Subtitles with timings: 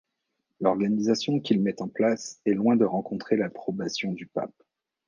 [0.61, 4.63] L'organisation qu'il met en place est loin de rencontrer l'approbation du pape.